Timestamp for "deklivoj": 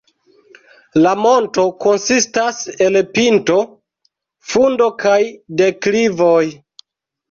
5.65-6.47